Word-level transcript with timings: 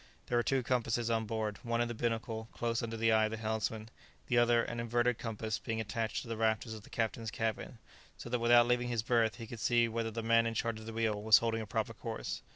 There 0.25 0.37
were 0.39 0.41
two 0.41 0.63
compasses 0.63 1.11
on 1.11 1.27
board; 1.27 1.59
one 1.61 1.79
in 1.79 1.87
the 1.87 1.93
binnacle, 1.93 2.49
close 2.53 2.81
under 2.81 2.97
the 2.97 3.11
eye 3.11 3.25
of 3.25 3.29
the 3.29 3.37
helmsman, 3.37 3.89
the 4.25 4.37
other, 4.39 4.63
an 4.63 4.79
inverted 4.79 5.19
compass, 5.19 5.59
being 5.59 5.79
attached 5.79 6.23
to 6.23 6.27
the 6.27 6.37
rafters 6.37 6.73
of 6.73 6.81
the 6.81 6.89
captain's 6.89 7.29
cabin, 7.29 7.77
so 8.17 8.27
that 8.27 8.39
without 8.39 8.65
leaving 8.65 8.87
his 8.87 9.03
berth 9.03 9.35
he 9.35 9.45
could 9.45 9.59
see 9.59 9.87
whether 9.87 10.09
the 10.09 10.23
man 10.23 10.47
in 10.47 10.55
charge 10.55 10.79
of 10.79 10.87
the 10.87 10.93
wheel 10.93 11.21
was 11.21 11.37
holding 11.37 11.61
a 11.61 11.67
proper 11.67 11.93
course. 11.93 12.41